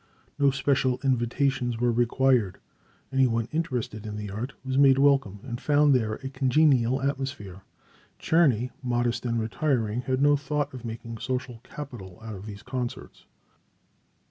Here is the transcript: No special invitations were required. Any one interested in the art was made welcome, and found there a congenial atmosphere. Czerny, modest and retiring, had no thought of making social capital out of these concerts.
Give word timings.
No 0.39 0.49
special 0.49 0.99
invitations 1.03 1.77
were 1.77 1.91
required. 1.91 2.57
Any 3.13 3.27
one 3.27 3.47
interested 3.51 4.07
in 4.07 4.15
the 4.15 4.31
art 4.31 4.53
was 4.65 4.75
made 4.75 4.97
welcome, 4.97 5.41
and 5.43 5.61
found 5.61 5.93
there 5.93 6.15
a 6.23 6.29
congenial 6.29 6.99
atmosphere. 7.03 7.61
Czerny, 8.17 8.71
modest 8.81 9.27
and 9.27 9.39
retiring, 9.39 10.01
had 10.01 10.19
no 10.19 10.35
thought 10.35 10.73
of 10.73 10.83
making 10.83 11.19
social 11.19 11.59
capital 11.63 12.17
out 12.19 12.33
of 12.33 12.47
these 12.47 12.63
concerts. 12.63 13.27